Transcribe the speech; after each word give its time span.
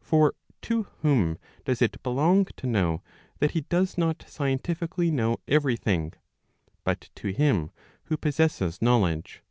For 0.00 0.34
to 0.62 0.82
whom 1.02 1.38
does 1.64 1.80
it 1.80 2.02
belong 2.02 2.46
to 2.56 2.66
know 2.66 3.02
that 3.38 3.52
he 3.52 3.60
does 3.60 3.96
not 3.96 4.24
scientifically 4.26 5.12
know 5.12 5.36
every 5.46 5.76
thing, 5.76 6.12
but 6.82 7.08
to 7.14 7.28
him 7.28 7.70
who 8.06 8.16
possesses 8.16 8.82
knowledge. 8.82 9.44